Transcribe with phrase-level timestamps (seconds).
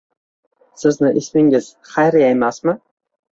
[0.83, 2.77] Sizning ismingizXayriya emasmi?